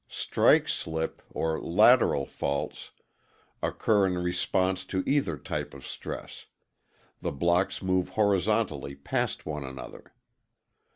[0.09, 2.89] Strike slip (lateral) faults
[3.61, 6.47] occur in response to either type of stress;
[7.21, 10.11] the blocks move horizontally past one another.